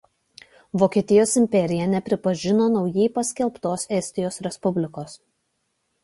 Vokietijos 0.83 1.33
imperija 1.41 1.83
nepripažino 1.91 2.69
naujai 2.75 3.05
paskelbtos 3.17 3.83
Estijos 3.99 4.41
Respublikos. 4.47 5.15